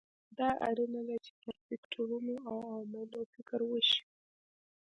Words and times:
دا 0.37 0.49
اړینه 0.67 1.01
ده 1.07 1.15
چې 1.25 1.31
پر 1.41 1.53
فکټورونو 1.65 2.33
او 2.47 2.55
عواملو 2.69 3.19
فکر 3.33 3.59
وشي. 3.67 4.01